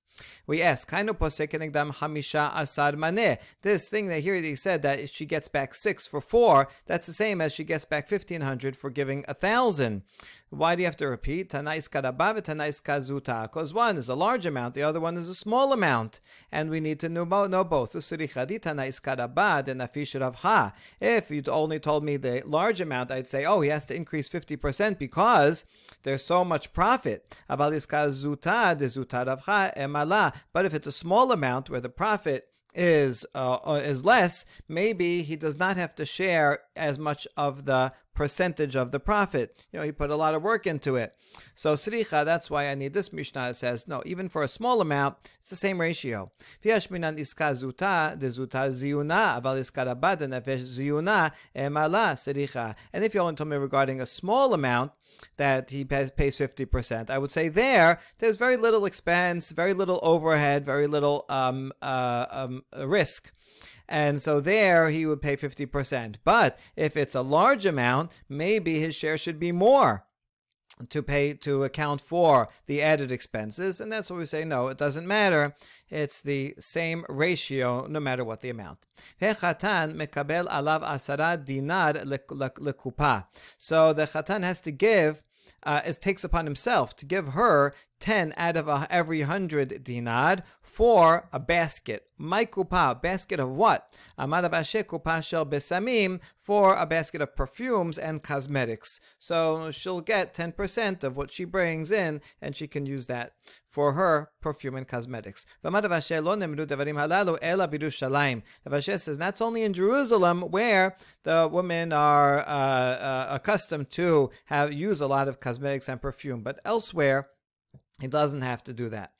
[0.47, 0.88] We ask.
[3.61, 7.13] This thing that here he said that she gets back six for four, that's the
[7.13, 10.03] same as she gets back fifteen hundred for giving a thousand.
[10.49, 11.49] Why do you have to repeat?
[11.49, 12.79] Tanais karabav tanais.
[12.79, 16.19] Because one is a large amount, the other one is a small amount,
[16.51, 17.95] and we need to know, know both.
[17.95, 18.12] If
[21.31, 24.55] you'd only told me the large amount, I'd say, oh, he has to increase fifty
[24.55, 25.65] percent because
[26.03, 27.36] there's so much profit.
[27.47, 27.88] But if
[30.73, 35.57] it's a small amount where the profit is uh, uh, is less, maybe he does
[35.57, 39.65] not have to share as much of the percentage of the profit.
[39.71, 41.15] You know, he put a lot of work into it.
[41.53, 43.49] So sricha, that's why I need this Mishnah.
[43.49, 46.31] It says no, even for a small amount, it's the same ratio.
[46.63, 46.83] And
[53.03, 54.91] if you only told me regarding a small amount,
[55.38, 57.10] that he pays, pays 50%.
[57.10, 62.25] I would say there, there's very little expense, very little overhead, very little um, uh,
[62.30, 63.32] um, risk.
[63.88, 66.15] And so there he would pay 50%.
[66.23, 70.04] But if it's a large amount, maybe his share should be more
[70.89, 74.77] to pay to account for the added expenses and that's what we say no it
[74.77, 75.55] doesn't matter.
[75.89, 78.88] It's the same ratio no matter what the amount.
[83.57, 85.23] So the chatan has to give
[85.65, 90.38] uh, it takes upon himself to give her 10 out of every 100 dinar
[90.75, 92.03] for a basket.
[92.17, 93.93] My kupa, basket of what?
[94.17, 98.99] Amar kupa shel besamim, for a basket of perfumes and cosmetics.
[99.17, 103.35] So she'll get 10% of what she brings in, and she can use that
[103.71, 105.45] for her perfume and cosmetics.
[105.63, 106.03] Rav
[108.83, 114.99] says that's only in Jerusalem where the women are uh, uh, accustomed to have use
[114.99, 117.29] a lot of cosmetics and perfume, but elsewhere
[117.99, 119.13] he doesn't have to do that.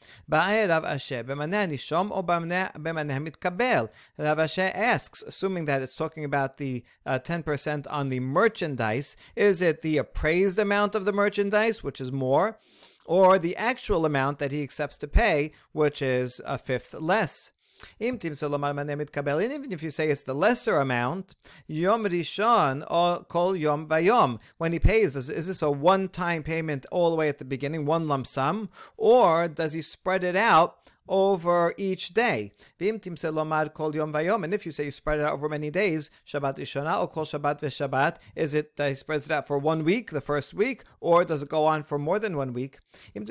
[4.18, 9.62] Rav Ashi asks, assuming that it's talking about the uh, 10% on the merchandise, is
[9.62, 12.60] it the appraised amount of the merchandise, which is more,
[13.06, 17.52] or the actual amount that he accepts to pay, which is a fifth less?
[18.00, 21.36] Even if you say it's the lesser amount,
[21.68, 24.40] yom rishon or kol yom vayom.
[24.58, 28.08] When he pays, is this a one-time payment all the way at the beginning, one
[28.08, 32.52] lump sum, or does he spread it out over each day.
[32.80, 37.26] And if you say you spread it out over many days, Shabbat Rishona or Kol
[37.26, 40.84] Shabbat v'Shabbat, is it uh, he spreads it out for one week, the first week,
[41.00, 42.80] or does it go on for more than one week?
[43.14, 43.30] If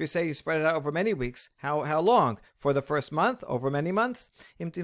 [0.00, 2.38] you say you spread it out over many weeks, how how long?
[2.56, 4.30] For the first month, over many months?
[4.58, 4.76] And if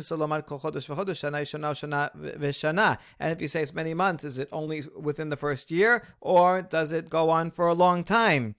[3.41, 7.11] you say it's many months, is it only within the first year, or does it
[7.11, 8.55] go on for a long time?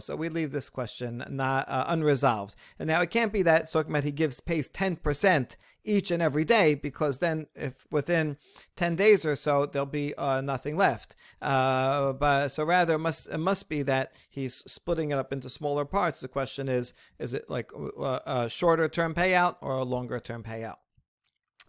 [0.00, 2.54] So we leave this question not uh, unresolved.
[2.78, 6.44] And now it can't be that about he gives pays ten percent each and every
[6.44, 8.36] day because then if within
[8.76, 11.16] 10 days or so there'll be uh, nothing left.
[11.40, 15.50] Uh, but so rather it must it must be that he's splitting it up into
[15.50, 16.20] smaller parts.
[16.20, 20.42] The question is is it like uh, a shorter term payout or a longer term
[20.42, 20.76] payout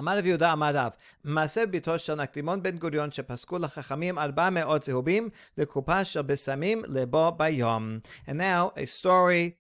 [0.01, 0.93] אמר רבי יהודה אמר רב,
[1.25, 7.33] מעשה ביתו של נקדימון בן גוריון שפסקו לחכמים ארבע מאות צהובים לקופה של בשמים לבו
[7.33, 7.99] ביום.
[8.29, 9.59] And now a story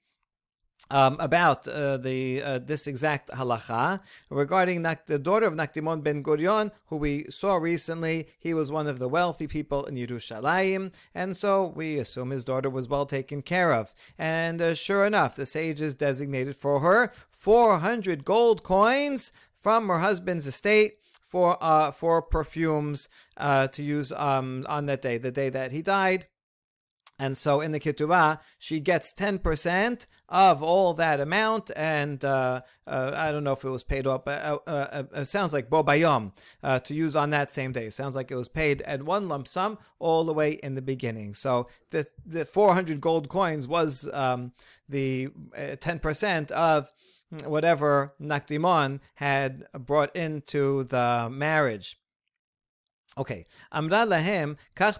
[0.90, 6.22] um, about uh, the uh, this exact halacha regarding Nak- the daughter of Nakdimon ben
[6.22, 8.28] Gurion, who we saw recently.
[8.38, 12.70] He was one of the wealthy people in Yerushalayim, and so we assume his daughter
[12.70, 13.92] was well taken care of.
[14.18, 19.32] And uh, sure enough, the sages designated for her 400 gold coins
[19.63, 25.17] from her husband's estate for uh, for perfumes uh, to use um, on that day,
[25.17, 26.27] the day that he died.
[27.19, 31.69] And so in the Ketubah, she gets 10% of all that amount.
[31.75, 35.27] And uh, uh, I don't know if it was paid but uh, uh, uh it
[35.27, 37.85] sounds like Bobayom uh, to use on that same day.
[37.85, 40.81] It sounds like it was paid at one lump sum all the way in the
[40.81, 41.35] beginning.
[41.35, 44.53] So the, the 400 gold coins was um,
[44.89, 46.91] the 10% of
[47.45, 51.97] whatever Nakdimon had brought into the marriage.
[53.15, 54.99] Okay, Amra lahem kach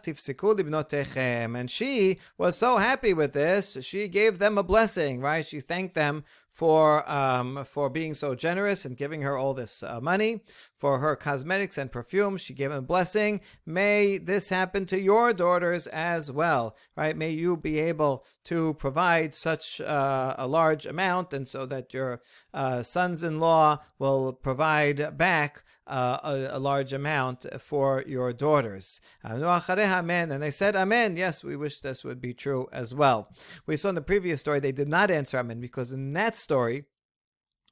[1.55, 3.77] and she was so happy with this.
[3.81, 5.43] She gave them a blessing, right?
[5.45, 9.99] She thanked them for um, for being so generous and giving her all this uh,
[9.99, 10.41] money
[10.77, 12.41] for her cosmetics and perfumes.
[12.41, 13.41] She gave them a blessing.
[13.65, 17.17] May this happen to your daughters as well, right?
[17.17, 22.21] May you be able to provide such uh, a large amount, and so that your
[22.53, 29.01] uh, sons-in-law will provide back uh, a, a, large amount for your daughters.
[29.25, 30.31] Amen.
[30.31, 31.17] And they said, Amen.
[31.17, 33.29] Yes, we wish this would be true as well.
[33.65, 36.85] We saw in the previous story they did not answer Amen because in that story,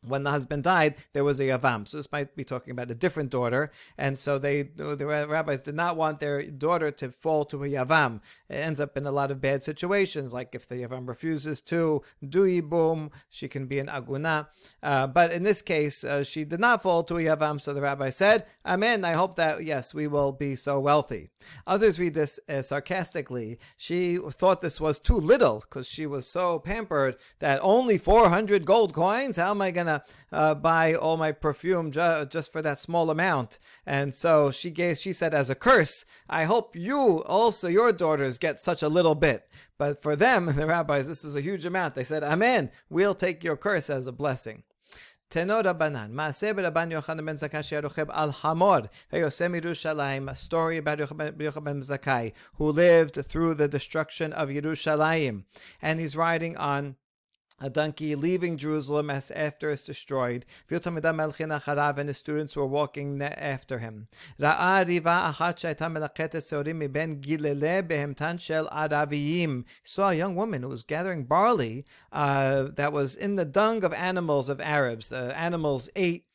[0.05, 1.87] when the husband died, there was a yavam.
[1.87, 5.75] So this might be talking about a different daughter, and so they the rabbis did
[5.75, 8.21] not want their daughter to fall to a yavam.
[8.49, 12.01] It ends up in a lot of bad situations, like if the yavam refuses to
[12.27, 14.47] do yibum, she can be an aguna.
[14.81, 17.61] Uh, but in this case, uh, she did not fall to a yavam.
[17.61, 21.29] So the rabbi said, "Amen." I hope that yes, we will be so wealthy.
[21.67, 23.59] Others read this uh, sarcastically.
[23.77, 28.65] She thought this was too little because she was so pampered that only four hundred
[28.65, 29.37] gold coins.
[29.37, 29.90] How am I going to
[30.31, 33.59] uh, buy all my perfume ju- just for that small amount.
[33.85, 38.37] And so she gave, she said, as a curse, I hope you also, your daughters,
[38.37, 39.47] get such a little bit.
[39.77, 41.95] But for them, the rabbis, this is a huge amount.
[41.95, 42.71] They said, Amen.
[42.89, 44.63] We'll take your curse as a blessing.
[45.31, 50.97] Tanu Rabanan, Maaseh Rabban Yochanan ben Zakkai sherocheb al Hamor, Vayosem Yerushalayim, a story about
[50.99, 55.45] Yochanan ben Zakkai, who lived through the destruction of Yerushalayim.
[55.81, 56.97] And he's riding on
[57.61, 60.45] a donkey leaving Jerusalem as after it's destroyed.
[60.69, 64.07] And his students were walking after him.
[64.39, 64.99] He
[69.83, 73.93] saw a young woman who was gathering barley uh, that was in the dung of
[73.93, 75.09] animals of Arabs.
[75.09, 76.25] The animals ate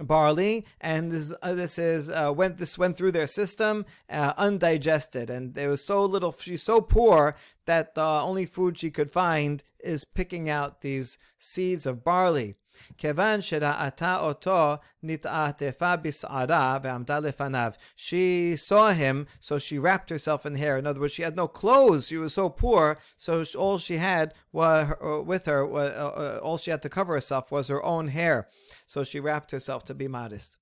[0.00, 5.30] barley, and this, uh, this is uh, went this went through their system uh, undigested,
[5.30, 6.32] and there was so little.
[6.32, 11.85] She's so poor that the only food she could find is picking out these seeds
[11.85, 12.53] of barley.
[12.97, 17.71] כיוון שראתה אותו, נתעטפה בשערה ועמדה לפניו.
[17.97, 20.77] She saw him, so she wrapped herself in hair.
[20.77, 22.07] In other words, she had no clothes.
[22.07, 26.57] She was so poor, so all she had was, uh, with her, uh, uh, all
[26.57, 28.47] she had to cover herself was her own hair.
[28.87, 30.57] So she wrapped herself to be modest.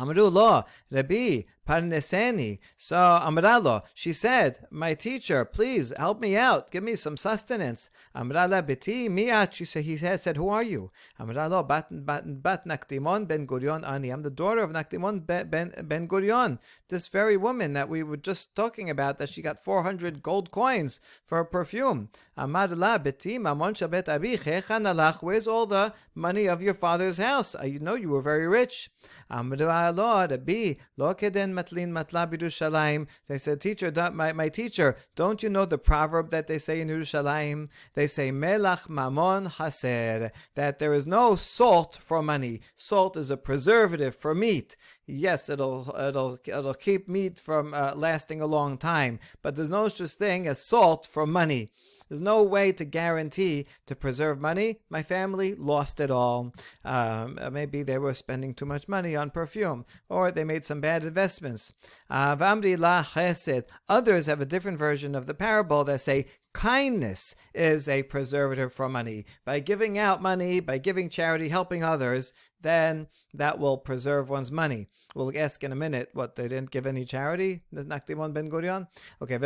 [0.00, 0.60] אמרו לו,
[0.92, 2.59] רבי, parneseni.
[2.77, 7.89] So Amralo, she said, my teacher, please help me out, give me some sustenance.
[8.15, 10.91] Amrala beti miat, she said, he said, who are you?
[11.19, 14.09] Amralo bat, bat, bat Nakdimon ben Gurion ani.
[14.09, 18.55] I'm the daughter of Nakdimon ben, ben, Gurion, this very woman that we were just
[18.55, 22.09] talking about, that she got 400 gold coins for her perfume.
[22.37, 24.37] Amrala beti mamon shabet abi
[25.21, 27.55] where's all the money of your father's house?
[27.63, 28.89] You know you were very rich.
[29.31, 31.13] Amralo, Rabbi, lo
[31.53, 33.07] matlin matla b'Yerushalayim.
[33.27, 36.89] They said, teacher, my, my teacher, don't you know the proverb that they say in
[36.89, 37.69] Yerushalayim?
[37.93, 42.61] They say, melach mamon haser, that there is no salt for money.
[42.75, 44.75] Salt is a preservative for meat.
[45.05, 49.89] Yes, it'll it'll it'll keep meat from uh, lasting a long time, but there's no
[49.89, 51.71] such thing as salt for money.
[52.13, 54.81] There's no way to guarantee to preserve money.
[54.87, 56.53] My family lost it all.
[56.85, 60.79] Um, uh, maybe they were spending too much money on perfume, or they made some
[60.79, 61.73] bad investments.
[62.11, 62.35] Uh,
[63.89, 68.87] Others have a different version of the parable that say kindness is a preservative for
[68.87, 69.25] money.
[69.43, 74.87] By giving out money, by giving charity, helping others, then that will preserve one's money.
[75.13, 77.61] We'll ask in a minute what they didn't give any charity.
[78.33, 78.87] Ben Gurion.
[79.21, 79.37] Okay,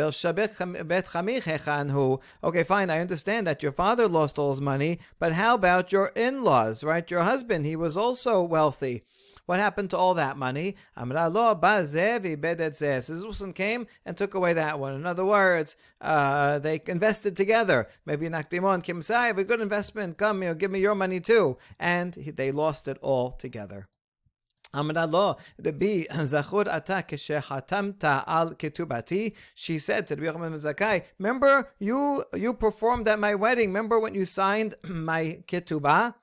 [2.42, 2.90] Okay, fine.
[2.90, 6.82] I understand that your father lost all his money, but how about your in-laws?
[6.82, 7.66] Right, your husband.
[7.66, 9.04] He was also wealthy.
[9.48, 10.76] What happened to all that money?
[10.94, 11.08] This
[13.40, 14.94] one came and took away that one.
[14.94, 17.88] In other words, uh, they invested together.
[18.04, 20.18] Maybe Nakdimon came and said, I have a good investment.
[20.18, 21.56] Come, you know, give me your money too.
[21.78, 23.88] And they lost it all together.
[24.79, 29.29] אמרה לו, רבי, זכור אתה כשחתמת על כתובתי?
[29.55, 34.15] She said to Rabbi Yochanan Zakkai, remember you, you performed at my wedding, remember when
[34.15, 36.13] you signed my ketubah?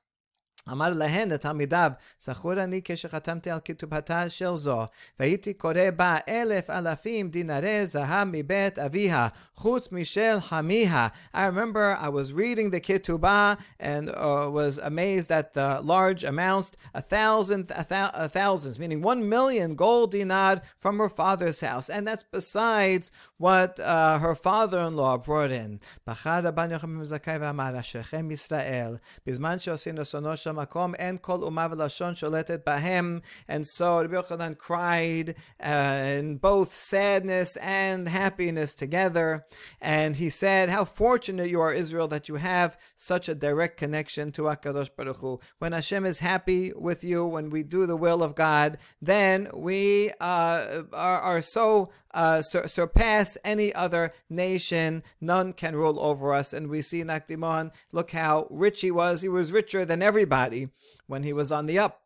[0.68, 4.86] אמר להן לתלמידיו, זכור אני כשחתמתי על כתובתה של זו,
[5.20, 11.08] והייתי קורא בה אלף אלפים דינרי זהב מבית אביה, חוץ משל חמיה.
[11.34, 16.72] I remember I was reading the ketubah and uh, was amazed at the large amounts,
[16.94, 21.88] a thousand, a, thou- a thousands, meaning one million gold dinar from her father's house.
[21.88, 25.78] And that's besides what uh, her father-in-law brought in.
[26.06, 28.96] בחר רבן יוחנן זכאי ואמר, אשריכם ישראל,
[29.26, 33.21] בזמן שעושים רצונו של makom and kol umav lashon sholetet bahem.
[33.47, 39.45] And so Rabbi Yochanan cried uh, in both sadness and happiness together.
[39.81, 44.31] And he said, How fortunate you are, Israel, that you have such a direct connection
[44.33, 45.39] to HaKadosh Baruch Hu.
[45.59, 50.11] When Hashem is happy with you, when we do the will of God, then we
[50.19, 55.03] uh, are, are so uh, sur- surpass any other nation.
[55.21, 56.53] None can rule over us.
[56.53, 59.21] And we see Nakdimon, look how rich he was.
[59.21, 60.69] He was richer than everybody
[61.05, 62.01] when he was on the up.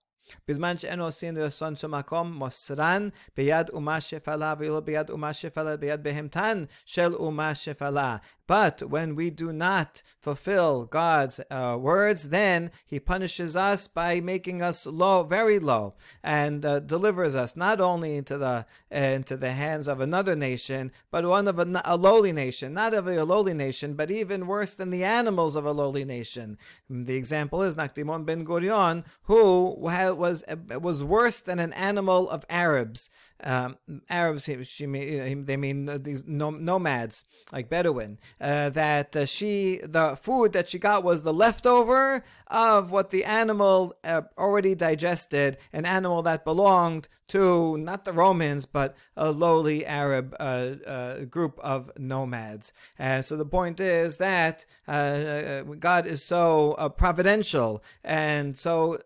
[0.47, 6.03] בזמן שאין עושים לרצון של מקום, מוסרן ביד אומה שפלה ולא ביד אומה שפלה, ביד
[6.03, 8.17] בהמתן של אומה שפלה.
[8.49, 14.63] But when we do not fulfill God's uh, words, then He punishes us by making
[14.63, 19.51] us low, very low, and uh, delivers us not only into the uh, into the
[19.51, 23.53] hands of another nation, but one of a, a lowly nation, not of a lowly
[23.53, 26.57] nation, but even worse than the animals of a lowly nation.
[26.89, 30.43] The example is Nakdimon ben Gurion, who had was
[30.81, 33.09] was worse than an animal of Arabs.
[33.41, 33.77] Um,
[34.09, 40.69] Arabs, she, they mean these nomads like Bedouin uh, that uh, she the food that
[40.69, 46.43] she got was the leftover of what the animal uh, already digested, an animal that
[46.43, 50.43] belonged to not the Romans, but a lowly Arab uh,
[50.85, 52.73] uh, group of nomads.
[53.21, 58.97] So the point is that uh, uh God is so uh, providential and so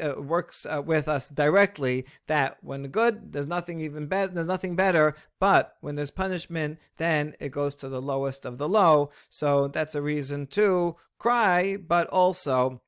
[0.00, 4.32] uh, works with us directly that when good, there's nothing even better.
[4.32, 5.14] There's nothing better.
[5.38, 9.10] But when there's punishment, then it goes to the lowest of the low.
[9.28, 12.82] So that's a reason to cry, but also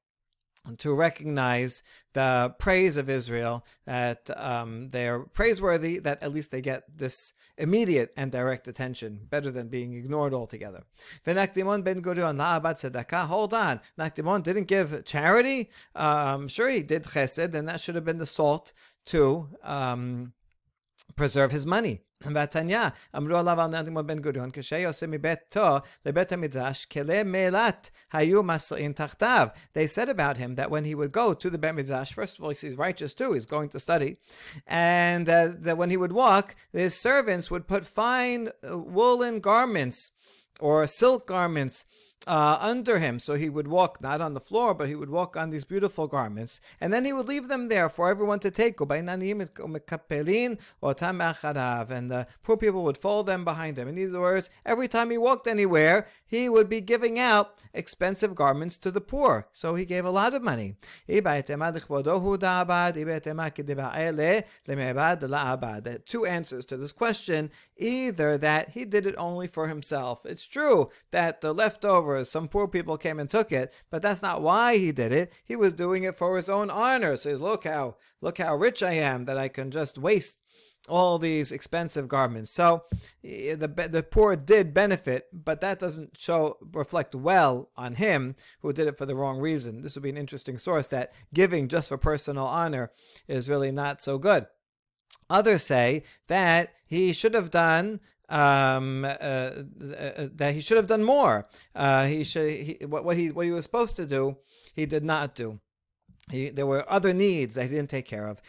[0.79, 1.83] to recognize
[2.13, 8.13] the praise of Israel, that um, they're praiseworthy, that at least they get this immediate
[8.17, 10.85] and direct attention, better than being ignored altogether.
[11.27, 12.03] Nakdimon ben.
[12.03, 15.71] Hold on, Nakdimon didn't give charity.
[15.95, 18.73] Um, sure, he did chesed, and that should have been the salt
[19.07, 20.33] to um,
[21.17, 22.03] preserve his money.
[22.22, 22.88] והתניא,
[23.18, 29.48] אמרו עליו על נדימו בן גוריון, כשיוצא מביתו לבית המדרש, כלי מילת היו מסעים תחתיו.
[29.74, 32.44] They said about him that when he would go to the Bet Midrash, first of
[32.44, 34.18] all, he's righteous too, he's going to study,
[34.66, 40.12] and uh, that when he would walk, his servants would put fine uh, woolen garments
[40.60, 41.86] or silk garments
[42.27, 43.19] uh, under him.
[43.19, 46.07] So he would walk not on the floor, but he would walk on these beautiful
[46.07, 46.61] garments.
[46.81, 48.81] And then he would leave them there for everyone to take.
[48.81, 49.09] And
[52.11, 53.89] the poor people would follow them behind him.
[53.89, 58.79] In these words, every time he walked anywhere, he would be giving out expensive garments
[58.79, 59.49] to the poor.
[59.53, 60.77] So he gave a lot of money.
[66.07, 67.51] Two answers to this question.
[67.77, 70.25] Either that he did it only for himself.
[70.25, 71.53] It's true that the
[72.13, 75.33] leftovers, some poor people came and took it, but that's not why he did it.
[75.45, 77.17] He was doing it for his own honor.
[77.17, 80.41] So look how look how rich I am that I can just waste
[80.89, 82.51] all these expensive garments.
[82.51, 82.85] So
[83.25, 88.73] eh, the the poor did benefit, but that doesn't show reflect well on him who
[88.73, 89.81] did it for the wrong reason.
[89.81, 92.91] This would be an interesting source that giving just for personal honor
[93.29, 94.47] is really not so good.
[95.29, 101.05] Others say that he should have done um, uh, uh, that he should have done
[101.05, 101.49] more.
[101.75, 104.37] Uh, he should he, what, what he what he was supposed to do,
[104.75, 105.61] he did not do.
[106.31, 108.41] He, there were other needs that he didn't take care of.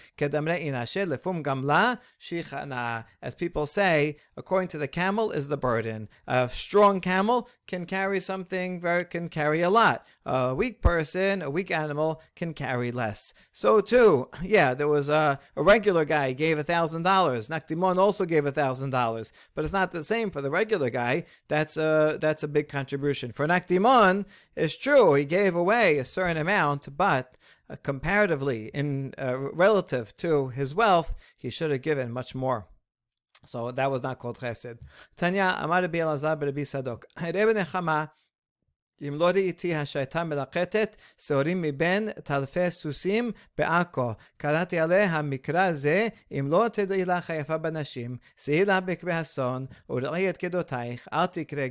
[3.21, 6.07] As people say, according to the camel is the burden.
[6.27, 10.05] A strong camel can carry something, very, can carry a lot.
[10.23, 13.33] A weak person, a weak animal, can carry less.
[13.51, 17.49] So too, yeah, there was a, a regular guy gave a thousand dollars.
[17.49, 21.25] Nakdimon also gave a thousand dollars, but it's not the same for the regular guy.
[21.47, 23.31] That's a that's a big contribution.
[23.31, 27.35] For Nakdimon, it's true he gave away a certain amount, but
[27.69, 32.67] uh, comparatively, in uh, relative to his wealth, he should have given much more.
[33.45, 34.79] So that was not called chesed.
[35.17, 37.03] Tanya Amar Rabbi Elazar Rabbi Sadok.
[37.21, 38.11] Rebbe Nechama
[39.02, 44.12] אם לא ראיתי שהייתה מלקטת שעורים מבין טלפי סוסים בעכו.
[44.36, 50.30] קראתי עליה מקרא זה, אם לא תדעי לך היפה בנשים, שאי לה בקבי אסון, וראי
[50.30, 51.66] את גדותייך, אל תקרא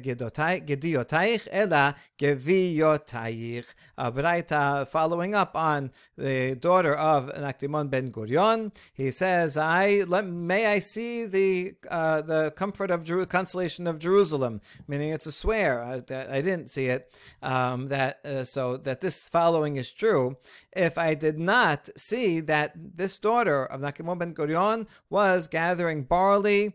[0.66, 1.78] גדיותייך, אלא
[2.22, 3.74] גביותייך.
[4.00, 10.64] Braita, following up on the daughter of Nakdimon ben Gurion, he says, "I let, may
[10.76, 15.72] I see the uh, the comfort of Jeru- consolation of Jerusalem," meaning it's a swear.
[15.84, 15.96] I,
[16.38, 17.12] I didn't see it
[17.43, 20.37] um, that uh, so that this following is true.
[20.75, 26.75] If I did not see that this daughter of Nakdimon ben Gurion was gathering barley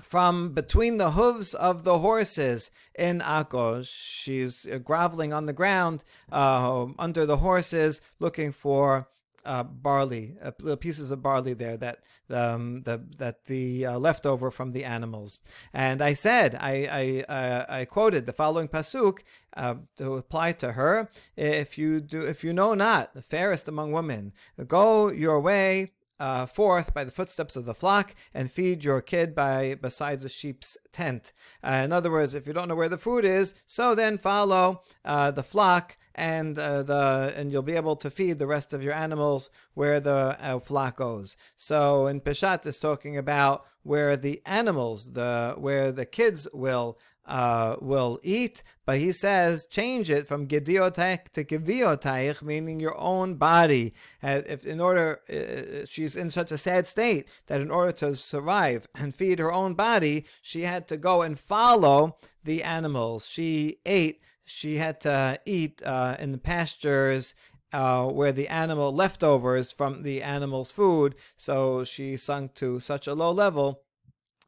[0.00, 3.86] from between the hooves of the horses in Akko.
[3.86, 9.08] She's uh, groveling on the ground uh, under the horses, looking for
[9.44, 11.98] uh, barley, uh, pieces of barley there that
[12.30, 15.38] um, the that the uh, leftover from the animals.
[15.72, 19.20] And I said, I I, uh, I quoted the following pasuk
[19.56, 23.92] uh, to apply to her: If you do, if you know not the fairest among
[23.92, 24.32] women,
[24.66, 29.34] go your way uh, forth by the footsteps of the flock and feed your kid
[29.34, 31.32] by besides the sheep's tent.
[31.64, 34.82] Uh, in other words, if you don't know where the food is, so then follow
[35.04, 38.84] uh, the flock and uh, the and you'll be able to feed the rest of
[38.84, 41.36] your animals where the uh, flock goes.
[41.56, 47.76] So in Peshat is talking about where the animals, the where the kids will uh,
[47.80, 53.94] will eat, but he says change it from gediotaich to geviotaich, meaning your own body.
[54.22, 57.92] Uh, if in order, uh, uh, she's in such a sad state that in order
[57.92, 63.28] to survive and feed her own body, she had to go and follow the animals.
[63.28, 64.20] She ate.
[64.44, 67.34] She had to eat uh, in the pastures
[67.72, 71.14] uh, where the animal leftovers from the animal's food.
[71.36, 73.82] So she sunk to such a low level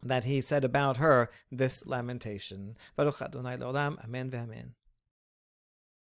[0.02, 2.76] that he said about her this lamentation.
[2.96, 4.72] Baruch Adonai Amen ve'amen.